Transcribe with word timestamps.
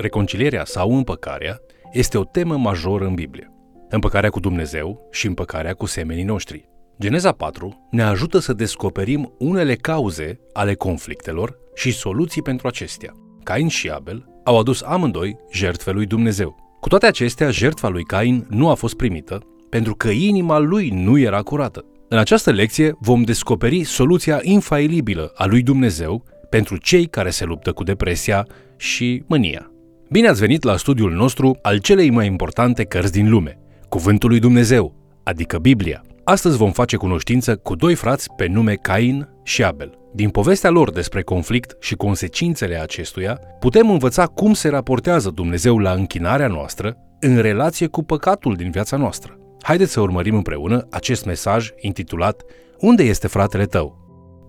reconcilierea 0.00 0.64
sau 0.64 0.96
împăcarea 0.96 1.60
este 1.92 2.18
o 2.18 2.24
temă 2.24 2.56
majoră 2.56 3.04
în 3.04 3.14
Biblie. 3.14 3.52
Împăcarea 3.88 4.30
cu 4.30 4.40
Dumnezeu 4.40 5.08
și 5.10 5.26
împăcarea 5.26 5.74
cu 5.74 5.86
semenii 5.86 6.24
noștri. 6.24 6.68
Geneza 7.00 7.32
4 7.32 7.88
ne 7.90 8.02
ajută 8.02 8.38
să 8.38 8.52
descoperim 8.52 9.34
unele 9.38 9.74
cauze 9.74 10.40
ale 10.52 10.74
conflictelor 10.74 11.58
și 11.74 11.92
soluții 11.92 12.42
pentru 12.42 12.66
acestea. 12.66 13.12
Cain 13.42 13.68
și 13.68 13.88
Abel 13.88 14.24
au 14.44 14.58
adus 14.58 14.82
amândoi 14.82 15.36
jertfe 15.52 15.90
lui 15.90 16.06
Dumnezeu. 16.06 16.56
Cu 16.80 16.88
toate 16.88 17.06
acestea, 17.06 17.50
jertfa 17.50 17.88
lui 17.88 18.04
Cain 18.04 18.46
nu 18.48 18.68
a 18.68 18.74
fost 18.74 18.94
primită 18.94 19.38
pentru 19.68 19.94
că 19.94 20.08
inima 20.08 20.58
lui 20.58 20.88
nu 20.88 21.18
era 21.18 21.42
curată. 21.42 21.84
În 22.08 22.18
această 22.18 22.50
lecție 22.50 22.96
vom 23.00 23.22
descoperi 23.22 23.84
soluția 23.84 24.38
infailibilă 24.42 25.32
a 25.34 25.46
lui 25.46 25.62
Dumnezeu 25.62 26.24
pentru 26.50 26.76
cei 26.76 27.06
care 27.06 27.30
se 27.30 27.44
luptă 27.44 27.72
cu 27.72 27.82
depresia 27.82 28.46
și 28.76 29.22
mânia. 29.26 29.70
Bine 30.10 30.28
ați 30.28 30.40
venit 30.40 30.62
la 30.62 30.76
studiul 30.76 31.12
nostru 31.12 31.58
al 31.62 31.78
celei 31.78 32.10
mai 32.10 32.26
importante 32.26 32.84
cărți 32.84 33.12
din 33.12 33.28
lume, 33.28 33.58
Cuvântul 33.88 34.28
lui 34.28 34.38
Dumnezeu, 34.38 34.94
adică 35.24 35.58
Biblia. 35.58 36.02
Astăzi 36.24 36.56
vom 36.56 36.72
face 36.72 36.96
cunoștință 36.96 37.56
cu 37.56 37.74
doi 37.74 37.94
frați 37.94 38.28
pe 38.36 38.46
nume 38.46 38.74
Cain 38.74 39.28
și 39.42 39.64
Abel. 39.64 39.98
Din 40.14 40.28
povestea 40.28 40.70
lor 40.70 40.90
despre 40.90 41.22
conflict 41.22 41.76
și 41.80 41.94
consecințele 41.94 42.80
acestuia, 42.80 43.40
putem 43.60 43.90
învăța 43.90 44.26
cum 44.26 44.52
se 44.52 44.68
raportează 44.68 45.30
Dumnezeu 45.30 45.78
la 45.78 45.92
închinarea 45.92 46.48
noastră 46.48 46.96
în 47.20 47.36
relație 47.36 47.86
cu 47.86 48.02
păcatul 48.02 48.54
din 48.54 48.70
viața 48.70 48.96
noastră. 48.96 49.38
Haideți 49.62 49.92
să 49.92 50.00
urmărim 50.00 50.34
împreună 50.34 50.86
acest 50.90 51.24
mesaj 51.24 51.70
intitulat 51.80 52.42
Unde 52.78 53.02
este 53.02 53.26
fratele 53.26 53.64
tău? 53.64 53.96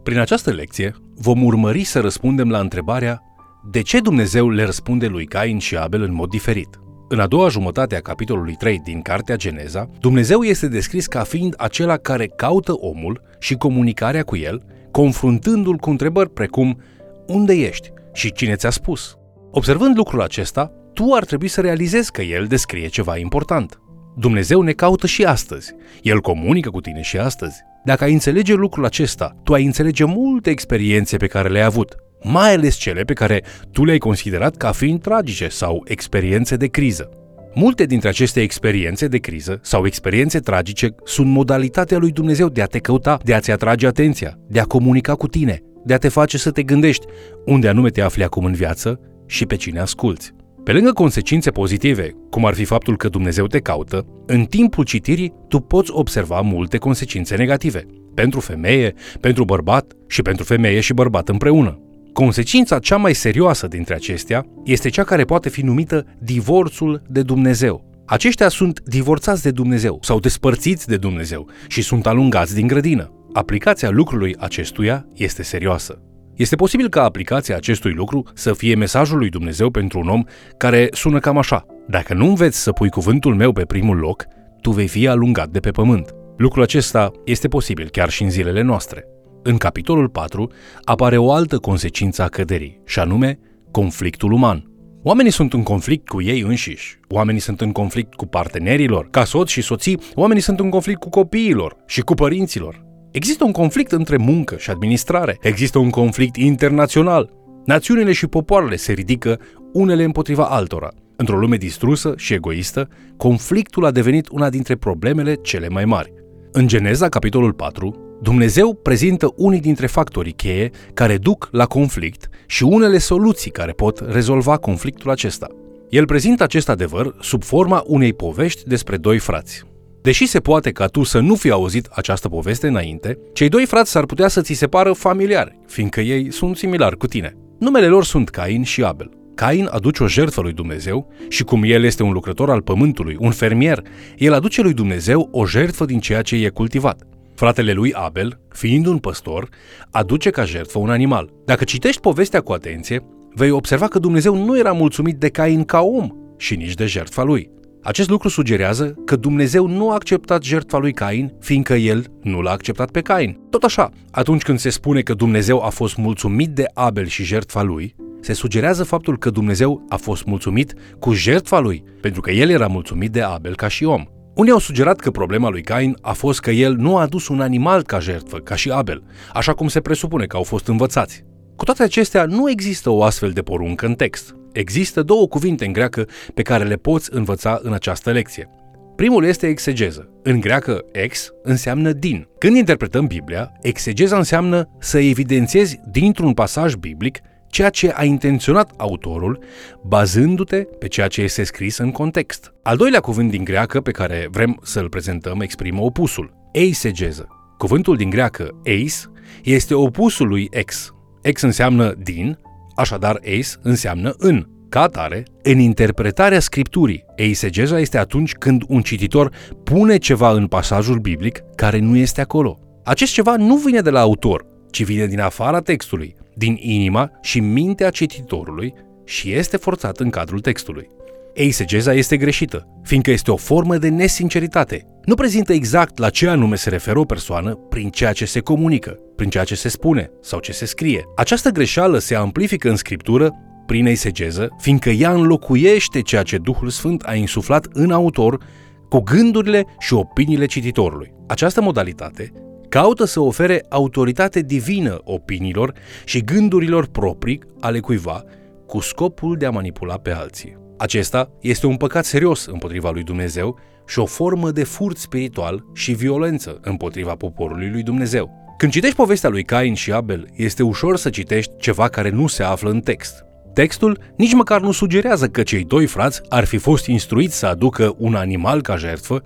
Prin 0.03 0.19
această 0.19 0.51
lecție 0.51 0.95
vom 1.15 1.43
urmări 1.43 1.83
să 1.83 1.99
răspundem 1.99 2.49
la 2.49 2.59
întrebarea 2.59 3.23
de 3.63 3.81
ce 3.81 3.99
Dumnezeu 3.99 4.49
le 4.49 4.63
răspunde 4.63 5.07
lui 5.07 5.25
Cain 5.25 5.57
și 5.57 5.75
Abel 5.75 6.01
în 6.01 6.13
mod 6.13 6.29
diferit. 6.29 6.79
În 7.07 7.19
a 7.19 7.27
doua 7.27 7.47
jumătate 7.47 7.95
a 7.95 7.99
capitolului 7.99 8.55
3 8.55 8.81
din 8.83 9.01
Cartea 9.01 9.35
Geneza, 9.35 9.89
Dumnezeu 9.99 10.41
este 10.41 10.67
descris 10.67 11.07
ca 11.07 11.23
fiind 11.23 11.53
acela 11.57 11.97
care 11.97 12.27
caută 12.27 12.73
omul 12.73 13.21
și 13.39 13.55
comunicarea 13.55 14.23
cu 14.23 14.35
el, 14.37 14.63
confruntându-l 14.91 15.75
cu 15.75 15.89
întrebări 15.89 16.29
precum 16.29 16.81
Unde 17.27 17.53
ești? 17.53 17.91
și 18.13 18.31
cine 18.31 18.55
ți-a 18.55 18.69
spus? 18.69 19.15
Observând 19.51 19.97
lucrul 19.97 20.21
acesta, 20.21 20.71
tu 20.93 21.13
ar 21.13 21.25
trebui 21.25 21.47
să 21.47 21.61
realizezi 21.61 22.11
că 22.11 22.21
el 22.21 22.45
descrie 22.45 22.87
ceva 22.87 23.17
important. 23.17 23.79
Dumnezeu 24.17 24.61
ne 24.61 24.71
caută 24.71 25.07
și 25.07 25.23
astăzi. 25.23 25.73
El 26.01 26.19
comunică 26.19 26.69
cu 26.69 26.81
tine 26.81 27.01
și 27.01 27.17
astăzi. 27.17 27.61
Dacă 27.85 28.03
ai 28.03 28.13
înțelege 28.13 28.53
lucrul 28.53 28.85
acesta, 28.85 29.35
tu 29.43 29.53
ai 29.53 29.65
înțelege 29.65 30.03
multe 30.03 30.49
experiențe 30.49 31.17
pe 31.17 31.27
care 31.27 31.49
le-ai 31.49 31.65
avut, 31.65 31.95
mai 32.23 32.53
ales 32.53 32.75
cele 32.75 33.01
pe 33.01 33.13
care 33.13 33.43
tu 33.71 33.83
le-ai 33.83 33.97
considerat 33.97 34.55
ca 34.55 34.71
fiind 34.71 35.01
tragice 35.01 35.47
sau 35.47 35.83
experiențe 35.87 36.55
de 36.55 36.67
criză. 36.67 37.09
Multe 37.53 37.85
dintre 37.85 38.09
aceste 38.09 38.41
experiențe 38.41 39.07
de 39.07 39.17
criză 39.17 39.59
sau 39.61 39.85
experiențe 39.85 40.39
tragice 40.39 40.95
sunt 41.03 41.27
modalitatea 41.27 41.97
lui 41.97 42.11
Dumnezeu 42.11 42.49
de 42.49 42.61
a 42.61 42.65
te 42.65 42.79
căuta, 42.79 43.19
de 43.23 43.33
a-ți 43.33 43.51
atrage 43.51 43.87
atenția, 43.87 44.39
de 44.47 44.59
a 44.59 44.65
comunica 44.65 45.15
cu 45.15 45.27
tine, 45.27 45.61
de 45.85 45.93
a 45.93 45.97
te 45.97 46.07
face 46.07 46.37
să 46.37 46.51
te 46.51 46.63
gândești 46.63 47.05
unde 47.45 47.67
anume 47.67 47.89
te 47.89 48.01
afli 48.01 48.23
acum 48.23 48.45
în 48.45 48.53
viață 48.53 48.99
și 49.25 49.45
pe 49.45 49.55
cine 49.55 49.79
asculți. 49.79 50.33
Pe 50.63 50.71
lângă 50.71 50.91
consecințe 50.91 51.51
pozitive, 51.51 52.15
cum 52.29 52.45
ar 52.45 52.53
fi 52.53 52.65
faptul 52.65 52.97
că 52.97 53.09
Dumnezeu 53.09 53.47
te 53.47 53.59
caută, 53.59 54.05
în 54.25 54.45
timpul 54.45 54.83
citirii 54.83 55.33
tu 55.47 55.59
poți 55.59 55.91
observa 55.91 56.41
multe 56.41 56.77
consecințe 56.77 57.35
negative. 57.35 57.85
Pentru 58.13 58.39
femeie, 58.39 58.93
pentru 59.19 59.43
bărbat 59.43 59.93
și 60.07 60.21
pentru 60.21 60.43
femeie 60.43 60.79
și 60.79 60.93
bărbat 60.93 61.29
împreună. 61.29 61.88
Consecința 62.13 62.79
cea 62.79 62.97
mai 62.97 63.13
serioasă 63.13 63.67
dintre 63.67 63.93
acestea 63.93 64.45
este 64.63 64.89
cea 64.89 65.03
care 65.03 65.23
poate 65.23 65.49
fi 65.49 65.61
numită 65.61 66.05
divorțul 66.19 67.01
de 67.07 67.21
Dumnezeu. 67.21 68.03
Aceștia 68.05 68.49
sunt 68.49 68.81
divorțați 68.81 69.43
de 69.43 69.51
Dumnezeu 69.51 69.99
sau 70.01 70.19
despărțiți 70.19 70.87
de 70.87 70.97
Dumnezeu 70.97 71.49
și 71.67 71.81
sunt 71.81 72.07
alungați 72.07 72.55
din 72.55 72.67
grădină. 72.67 73.11
Aplicația 73.33 73.89
lucrului 73.89 74.35
acestuia 74.39 75.05
este 75.13 75.43
serioasă. 75.43 76.01
Este 76.35 76.55
posibil 76.55 76.89
ca 76.89 77.03
aplicația 77.03 77.55
acestui 77.55 77.91
lucru 77.91 78.23
să 78.33 78.53
fie 78.53 78.75
mesajul 78.75 79.17
lui 79.17 79.29
Dumnezeu 79.29 79.69
pentru 79.69 79.99
un 79.99 80.07
om 80.07 80.23
care 80.57 80.87
sună 80.91 81.19
cam 81.19 81.37
așa. 81.37 81.65
Dacă 81.87 82.13
nu 82.13 82.27
înveți 82.27 82.63
să 82.63 82.71
pui 82.71 82.89
cuvântul 82.89 83.35
meu 83.35 83.51
pe 83.51 83.65
primul 83.65 83.97
loc, 83.97 84.25
tu 84.61 84.71
vei 84.71 84.87
fi 84.87 85.07
alungat 85.07 85.49
de 85.49 85.59
pe 85.59 85.71
pământ. 85.71 86.13
Lucrul 86.37 86.63
acesta 86.63 87.11
este 87.25 87.47
posibil 87.47 87.89
chiar 87.89 88.09
și 88.09 88.23
în 88.23 88.29
zilele 88.29 88.61
noastre. 88.61 89.05
În 89.43 89.57
capitolul 89.57 90.09
4 90.09 90.51
apare 90.83 91.17
o 91.17 91.31
altă 91.31 91.57
consecință 91.57 92.23
a 92.23 92.27
căderii, 92.27 92.81
și 92.85 92.99
anume 92.99 93.39
conflictul 93.71 94.31
uman. 94.31 94.63
Oamenii 95.03 95.31
sunt 95.31 95.53
în 95.53 95.63
conflict 95.63 96.07
cu 96.07 96.21
ei 96.21 96.41
înșiși, 96.41 96.99
oamenii 97.09 97.41
sunt 97.41 97.61
în 97.61 97.71
conflict 97.71 98.13
cu 98.13 98.25
partenerilor, 98.25 99.07
ca 99.09 99.23
soți 99.23 99.51
și 99.51 99.61
soții, 99.61 99.99
oamenii 100.13 100.41
sunt 100.41 100.59
în 100.59 100.69
conflict 100.69 100.99
cu 100.99 101.09
copiilor 101.09 101.77
și 101.87 102.01
cu 102.01 102.13
părinților. 102.13 102.85
Există 103.11 103.43
un 103.43 103.51
conflict 103.51 103.91
între 103.91 104.17
muncă 104.17 104.55
și 104.57 104.69
administrare, 104.69 105.37
există 105.41 105.79
un 105.79 105.89
conflict 105.89 106.35
internațional. 106.35 107.29
Națiunile 107.65 108.11
și 108.11 108.27
popoarele 108.27 108.75
se 108.75 108.91
ridică 108.91 109.39
unele 109.73 110.03
împotriva 110.03 110.45
altora. 110.45 110.89
Într-o 111.15 111.37
lume 111.37 111.55
distrusă 111.55 112.13
și 112.17 112.33
egoistă, 112.33 112.87
conflictul 113.17 113.85
a 113.85 113.91
devenit 113.91 114.27
una 114.29 114.49
dintre 114.49 114.75
problemele 114.75 115.33
cele 115.33 115.69
mai 115.69 115.85
mari. 115.85 116.13
În 116.51 116.67
Geneza, 116.67 117.09
capitolul 117.09 117.53
4, 117.53 118.08
Dumnezeu 118.21 118.73
prezintă 118.73 119.33
unii 119.35 119.59
dintre 119.59 119.87
factorii 119.87 120.31
cheie 120.31 120.69
care 120.93 121.17
duc 121.17 121.49
la 121.51 121.65
conflict 121.65 122.29
și 122.47 122.63
unele 122.63 122.97
soluții 122.97 123.51
care 123.51 123.71
pot 123.71 124.03
rezolva 124.11 124.57
conflictul 124.57 125.11
acesta. 125.11 125.47
El 125.89 126.05
prezintă 126.05 126.43
acest 126.43 126.69
adevăr 126.69 127.15
sub 127.21 127.43
forma 127.43 127.83
unei 127.85 128.13
povești 128.13 128.63
despre 128.67 128.97
doi 128.97 129.17
frați. 129.17 129.63
Deși 130.01 130.25
se 130.25 130.39
poate 130.39 130.71
ca 130.71 130.85
tu 130.85 131.03
să 131.03 131.19
nu 131.19 131.35
fi 131.35 131.49
auzit 131.49 131.87
această 131.91 132.29
poveste 132.29 132.67
înainte, 132.67 133.17
cei 133.33 133.49
doi 133.49 133.65
frați 133.65 133.91
s-ar 133.91 134.05
putea 134.05 134.27
să 134.27 134.41
ți 134.41 134.53
se 134.53 134.67
pară 134.67 134.93
familiari, 134.93 135.59
fiindcă 135.67 136.01
ei 136.01 136.31
sunt 136.31 136.57
similari 136.57 136.97
cu 136.97 137.07
tine. 137.07 137.37
Numele 137.59 137.87
lor 137.87 138.03
sunt 138.03 138.29
Cain 138.29 138.63
și 138.63 138.83
Abel. 138.83 139.09
Cain 139.35 139.67
aduce 139.71 140.03
o 140.03 140.07
jertfă 140.07 140.41
lui 140.41 140.53
Dumnezeu 140.53 141.13
și 141.29 141.43
cum 141.43 141.63
el 141.65 141.83
este 141.83 142.03
un 142.03 142.11
lucrător 142.11 142.49
al 142.49 142.61
pământului, 142.61 143.17
un 143.19 143.31
fermier, 143.31 143.81
el 144.17 144.33
aduce 144.33 144.61
lui 144.61 144.73
Dumnezeu 144.73 145.29
o 145.31 145.45
jertfă 145.45 145.85
din 145.85 145.99
ceea 145.99 146.21
ce 146.21 146.35
e 146.35 146.49
cultivat. 146.49 147.03
Fratele 147.39 147.71
lui 147.71 147.93
Abel, 147.93 148.39
fiind 148.49 148.85
un 148.85 148.97
păstor, 148.97 149.49
aduce 149.91 150.29
ca 150.29 150.45
jertfă 150.45 150.79
un 150.79 150.89
animal. 150.89 151.29
Dacă 151.45 151.63
citești 151.63 152.01
povestea 152.01 152.41
cu 152.41 152.51
atenție, 152.51 153.05
vei 153.35 153.51
observa 153.51 153.87
că 153.87 153.99
Dumnezeu 153.99 154.45
nu 154.45 154.57
era 154.57 154.71
mulțumit 154.71 155.15
de 155.15 155.29
Cain 155.29 155.63
ca 155.63 155.81
om 155.81 156.09
și 156.37 156.55
nici 156.55 156.73
de 156.73 156.85
jertfa 156.85 157.23
lui. 157.23 157.49
Acest 157.83 158.09
lucru 158.09 158.27
sugerează 158.27 158.95
că 159.05 159.15
Dumnezeu 159.15 159.67
nu 159.67 159.89
a 159.89 159.93
acceptat 159.93 160.43
jertfa 160.43 160.77
lui 160.77 160.93
Cain, 160.93 161.33
fiindcă 161.39 161.73
el 161.73 162.05
nu 162.21 162.41
l-a 162.41 162.51
acceptat 162.51 162.91
pe 162.91 163.01
Cain. 163.01 163.39
Tot 163.49 163.63
așa, 163.63 163.89
atunci 164.11 164.41
când 164.41 164.59
se 164.59 164.69
spune 164.69 165.01
că 165.01 165.13
Dumnezeu 165.13 165.61
a 165.61 165.69
fost 165.69 165.97
mulțumit 165.97 166.49
de 166.49 166.65
Abel 166.73 167.05
și 167.05 167.23
jertfa 167.23 167.61
lui, 167.61 167.95
se 168.21 168.33
sugerează 168.33 168.83
faptul 168.83 169.17
că 169.17 169.29
Dumnezeu 169.29 169.85
a 169.89 169.95
fost 169.95 170.25
mulțumit 170.25 170.73
cu 170.99 171.13
jertfa 171.13 171.59
lui, 171.59 171.83
pentru 172.01 172.21
că 172.21 172.31
el 172.31 172.49
era 172.49 172.67
mulțumit 172.67 173.11
de 173.11 173.21
Abel 173.21 173.55
ca 173.55 173.67
și 173.67 173.83
om. 173.83 174.03
Unii 174.39 174.51
au 174.51 174.59
sugerat 174.59 174.99
că 174.99 175.11
problema 175.11 175.49
lui 175.49 175.61
Cain 175.61 175.97
a 176.01 176.13
fost 176.13 176.39
că 176.39 176.51
el 176.51 176.75
nu 176.75 176.97
a 176.97 177.01
adus 177.01 177.27
un 177.27 177.41
animal 177.41 177.83
ca 177.83 177.99
jertfă, 177.99 178.37
ca 178.37 178.55
și 178.55 178.69
Abel, 178.69 179.03
așa 179.33 179.53
cum 179.53 179.67
se 179.67 179.79
presupune 179.79 180.25
că 180.25 180.35
au 180.35 180.43
fost 180.43 180.67
învățați. 180.67 181.23
Cu 181.55 181.63
toate 181.63 181.83
acestea, 181.83 182.25
nu 182.25 182.49
există 182.49 182.89
o 182.89 183.03
astfel 183.03 183.31
de 183.31 183.41
poruncă 183.41 183.85
în 183.85 183.93
text. 183.93 184.35
Există 184.51 185.03
două 185.03 185.27
cuvinte 185.27 185.65
în 185.65 185.71
greacă 185.71 186.07
pe 186.33 186.41
care 186.41 186.63
le 186.63 186.75
poți 186.75 187.09
învăța 187.13 187.59
în 187.61 187.73
această 187.73 188.11
lecție. 188.11 188.49
Primul 188.95 189.25
este 189.25 189.47
exegeză. 189.47 190.09
În 190.23 190.39
greacă, 190.39 190.85
ex 190.91 191.31
înseamnă 191.43 191.91
din. 191.91 192.27
Când 192.37 192.55
interpretăm 192.55 193.05
Biblia, 193.05 193.51
exegeza 193.61 194.17
înseamnă 194.17 194.69
să 194.79 194.99
evidențiezi 194.99 195.79
dintr-un 195.91 196.33
pasaj 196.33 196.73
biblic 196.73 197.19
ceea 197.49 197.69
ce 197.69 197.93
a 197.95 198.03
intenționat 198.03 198.71
autorul, 198.77 199.39
bazându-te 199.83 200.57
pe 200.57 200.87
ceea 200.87 201.07
ce 201.07 201.21
este 201.21 201.43
scris 201.43 201.77
în 201.77 201.91
context. 201.91 202.53
Al 202.63 202.77
doilea 202.77 202.99
cuvânt 202.99 203.29
din 203.29 203.43
greacă 203.43 203.81
pe 203.81 203.91
care 203.91 204.27
vrem 204.31 204.59
să-l 204.63 204.89
prezentăm 204.89 205.41
exprimă 205.41 205.81
opusul, 205.81 206.33
eisegeză. 206.51 207.27
Cuvântul 207.57 207.97
din 207.97 208.09
greacă 208.09 208.59
eis 208.63 209.09
este 209.43 209.73
opusul 209.73 210.27
lui 210.27 210.47
ex. 210.51 210.93
Ex 211.21 211.41
înseamnă 211.41 211.93
din, 212.03 212.37
așadar 212.75 213.19
eis 213.21 213.59
înseamnă 213.61 214.13
în. 214.17 214.47
Ca 214.69 214.81
atare, 214.81 215.23
în 215.43 215.59
interpretarea 215.59 216.39
scripturii, 216.39 217.05
eisegeza 217.15 217.79
este 217.79 217.97
atunci 217.97 218.33
când 218.33 218.63
un 218.67 218.81
cititor 218.81 219.31
pune 219.63 219.97
ceva 219.97 220.31
în 220.31 220.47
pasajul 220.47 220.97
biblic 220.97 221.39
care 221.55 221.79
nu 221.79 221.97
este 221.97 222.21
acolo. 222.21 222.59
Acest 222.83 223.13
ceva 223.13 223.35
nu 223.35 223.55
vine 223.55 223.81
de 223.81 223.89
la 223.89 223.99
autor, 223.99 224.45
ci 224.71 224.83
vine 224.83 225.05
din 225.05 225.19
afara 225.19 225.59
textului, 225.59 226.15
din 226.39 226.57
inima 226.59 227.11
și 227.21 227.39
mintea 227.39 227.89
cititorului 227.89 228.73
și 229.05 229.31
este 229.31 229.57
forțat 229.57 229.99
în 229.99 230.09
cadrul 230.09 230.39
textului. 230.39 230.89
Eisegeza 231.33 231.93
este 231.93 232.17
greșită, 232.17 232.67
fiindcă 232.83 233.11
este 233.11 233.31
o 233.31 233.35
formă 233.35 233.77
de 233.77 233.89
nesinceritate. 233.89 234.85
Nu 235.03 235.15
prezintă 235.15 235.53
exact 235.53 235.97
la 235.97 236.09
ce 236.09 236.27
anume 236.27 236.55
se 236.55 236.69
referă 236.69 236.99
o 236.99 237.03
persoană 237.03 237.53
prin 237.55 237.89
ceea 237.89 238.13
ce 238.13 238.25
se 238.25 238.39
comunică, 238.39 238.99
prin 239.15 239.29
ceea 239.29 239.43
ce 239.43 239.55
se 239.55 239.69
spune 239.69 240.11
sau 240.21 240.39
ce 240.39 240.51
se 240.51 240.65
scrie. 240.65 241.03
Această 241.15 241.49
greșeală 241.49 241.97
se 241.97 242.15
amplifică 242.15 242.69
în 242.69 242.75
scriptură 242.75 243.33
prin 243.65 243.85
eisegeză, 243.85 244.55
fiindcă 244.57 244.89
ea 244.89 245.11
înlocuiește 245.11 246.01
ceea 246.01 246.23
ce 246.23 246.37
Duhul 246.37 246.69
Sfânt 246.69 247.01
a 247.01 247.13
insuflat 247.13 247.67
în 247.73 247.91
autor 247.91 248.43
cu 248.89 248.99
gândurile 248.99 249.65
și 249.79 249.93
opiniile 249.93 250.45
cititorului. 250.45 251.13
Această 251.27 251.61
modalitate 251.61 252.31
caută 252.69 253.05
să 253.05 253.19
ofere 253.19 253.65
autoritate 253.69 254.41
divină 254.41 255.01
opiniilor 255.03 255.73
și 256.05 256.23
gândurilor 256.23 256.87
proprii 256.87 257.43
ale 257.59 257.79
cuiva 257.79 258.23
cu 258.65 258.79
scopul 258.79 259.35
de 259.37 259.45
a 259.45 259.49
manipula 259.49 259.97
pe 259.97 260.11
alții. 260.11 260.57
Acesta 260.77 261.31
este 261.41 261.65
un 261.67 261.77
păcat 261.77 262.05
serios 262.05 262.45
împotriva 262.45 262.89
lui 262.89 263.03
Dumnezeu 263.03 263.59
și 263.87 263.99
o 263.99 264.05
formă 264.05 264.51
de 264.51 264.63
furt 264.63 264.97
spiritual 264.97 265.65
și 265.73 265.91
violență 265.91 266.59
împotriva 266.61 267.15
poporului 267.15 267.69
lui 267.69 267.83
Dumnezeu. 267.83 268.37
Când 268.57 268.71
citești 268.71 268.95
povestea 268.95 269.29
lui 269.29 269.43
Cain 269.43 269.73
și 269.73 269.91
Abel, 269.91 270.27
este 270.35 270.63
ușor 270.63 270.97
să 270.97 271.09
citești 271.09 271.51
ceva 271.57 271.87
care 271.87 272.09
nu 272.09 272.27
se 272.27 272.43
află 272.43 272.69
în 272.69 272.79
text. 272.79 273.25
Textul 273.53 273.99
nici 274.15 274.33
măcar 274.33 274.61
nu 274.61 274.71
sugerează 274.71 275.27
că 275.27 275.43
cei 275.43 275.63
doi 275.63 275.85
frați 275.85 276.21
ar 276.29 276.45
fi 276.45 276.57
fost 276.57 276.85
instruiți 276.85 277.37
să 277.37 277.45
aducă 277.45 277.95
un 277.97 278.15
animal 278.15 278.61
ca 278.61 278.75
jertfă 278.75 279.23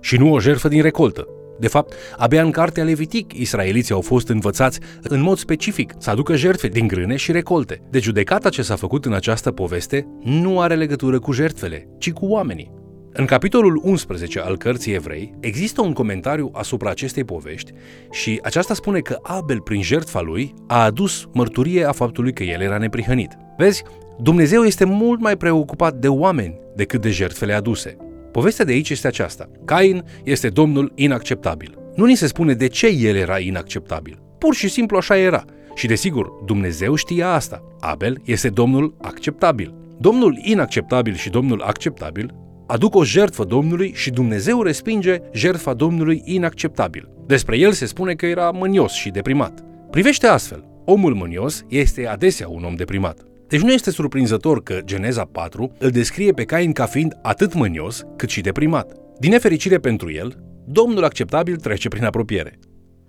și 0.00 0.16
nu 0.16 0.32
o 0.32 0.40
jertfă 0.40 0.68
din 0.68 0.82
recoltă. 0.82 1.26
De 1.58 1.68
fapt, 1.68 1.94
abia 2.16 2.42
în 2.42 2.50
cartea 2.50 2.84
Levitic, 2.84 3.32
israeliții 3.32 3.94
au 3.94 4.00
fost 4.00 4.28
învățați 4.28 4.80
în 5.02 5.20
mod 5.20 5.38
specific 5.38 5.94
să 5.98 6.10
aducă 6.10 6.36
jertfe 6.36 6.68
din 6.68 6.86
grâne 6.86 7.16
și 7.16 7.32
recolte. 7.32 7.82
De 7.90 7.98
judecata 7.98 8.48
ce 8.48 8.62
s-a 8.62 8.76
făcut 8.76 9.04
în 9.04 9.12
această 9.12 9.50
poveste 9.50 10.06
nu 10.22 10.60
are 10.60 10.74
legătură 10.74 11.18
cu 11.18 11.32
jertfele, 11.32 11.88
ci 11.98 12.12
cu 12.12 12.26
oamenii. 12.26 12.76
În 13.18 13.24
capitolul 13.24 13.80
11 13.82 14.40
al 14.40 14.56
cărții 14.56 14.92
evrei 14.94 15.34
există 15.40 15.80
un 15.80 15.92
comentariu 15.92 16.50
asupra 16.52 16.90
acestei 16.90 17.24
povești 17.24 17.72
și 18.10 18.40
aceasta 18.42 18.74
spune 18.74 19.00
că 19.00 19.18
Abel, 19.22 19.60
prin 19.60 19.82
jertfa 19.82 20.20
lui, 20.20 20.54
a 20.66 20.84
adus 20.84 21.28
mărturie 21.32 21.84
a 21.84 21.92
faptului 21.92 22.32
că 22.32 22.42
el 22.42 22.60
era 22.60 22.78
neprihănit. 22.78 23.36
Vezi, 23.56 23.82
Dumnezeu 24.18 24.62
este 24.62 24.84
mult 24.84 25.20
mai 25.20 25.36
preocupat 25.36 25.94
de 25.94 26.08
oameni 26.08 26.58
decât 26.74 27.00
de 27.00 27.10
jertfele 27.10 27.52
aduse. 27.52 27.96
Povestea 28.36 28.64
de 28.64 28.72
aici 28.72 28.90
este 28.90 29.06
aceasta. 29.06 29.48
Cain 29.64 30.04
este 30.24 30.48
domnul 30.48 30.92
inacceptabil. 30.94 31.78
Nu 31.94 32.04
ni 32.04 32.14
se 32.14 32.26
spune 32.26 32.54
de 32.54 32.66
ce 32.66 32.86
el 32.86 33.16
era 33.16 33.38
inacceptabil. 33.38 34.18
Pur 34.38 34.54
și 34.54 34.68
simplu 34.68 34.96
așa 34.96 35.16
era. 35.16 35.44
Și 35.74 35.86
desigur, 35.86 36.30
Dumnezeu 36.44 36.94
știa 36.94 37.32
asta. 37.32 37.62
Abel 37.80 38.20
este 38.24 38.48
domnul 38.48 38.96
acceptabil. 39.00 39.74
Domnul 39.98 40.38
inacceptabil 40.42 41.14
și 41.14 41.30
domnul 41.30 41.62
acceptabil 41.62 42.34
aduc 42.66 42.94
o 42.94 43.04
jertfă 43.04 43.44
Domnului 43.44 43.92
și 43.94 44.10
Dumnezeu 44.10 44.62
respinge 44.62 45.18
jertfa 45.32 45.74
Domnului 45.74 46.22
inacceptabil. 46.24 47.08
Despre 47.26 47.58
el 47.58 47.72
se 47.72 47.86
spune 47.86 48.14
că 48.14 48.26
era 48.26 48.50
mânios 48.50 48.92
și 48.92 49.10
deprimat. 49.10 49.64
Privește 49.90 50.26
astfel, 50.26 50.64
omul 50.84 51.14
mânios 51.14 51.64
este 51.68 52.06
adesea 52.06 52.48
un 52.48 52.64
om 52.64 52.74
deprimat. 52.74 53.25
Deci 53.48 53.60
nu 53.60 53.72
este 53.72 53.90
surprinzător 53.90 54.62
că 54.62 54.80
Geneza 54.84 55.24
4 55.24 55.72
îl 55.78 55.90
descrie 55.90 56.32
pe 56.32 56.44
Cain 56.44 56.72
ca 56.72 56.86
fiind 56.86 57.18
atât 57.22 57.54
mânios 57.54 58.02
cât 58.16 58.28
și 58.28 58.40
deprimat. 58.40 58.92
Din 59.18 59.30
nefericire 59.30 59.78
pentru 59.78 60.12
el, 60.12 60.36
Domnul 60.64 61.04
acceptabil 61.04 61.56
trece 61.56 61.88
prin 61.88 62.04
apropiere. 62.04 62.58